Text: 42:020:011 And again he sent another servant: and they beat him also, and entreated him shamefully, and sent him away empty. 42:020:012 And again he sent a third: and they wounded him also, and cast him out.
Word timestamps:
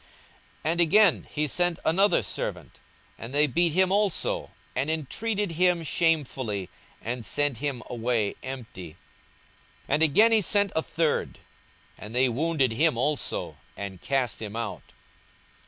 42:020:011 0.65 0.71
And 0.71 0.81
again 0.81 1.27
he 1.29 1.45
sent 1.45 1.79
another 1.85 2.23
servant: 2.23 2.79
and 3.19 3.35
they 3.35 3.45
beat 3.45 3.73
him 3.73 3.91
also, 3.91 4.49
and 4.75 4.89
entreated 4.89 5.51
him 5.51 5.83
shamefully, 5.83 6.69
and 7.03 7.23
sent 7.23 7.57
him 7.59 7.83
away 7.87 8.33
empty. 8.41 8.93
42:020:012 9.87 9.87
And 9.89 10.01
again 10.01 10.31
he 10.31 10.41
sent 10.41 10.71
a 10.75 10.81
third: 10.81 11.37
and 11.99 12.15
they 12.15 12.27
wounded 12.29 12.71
him 12.71 12.97
also, 12.97 13.57
and 13.77 14.01
cast 14.01 14.41
him 14.41 14.55
out. 14.55 14.91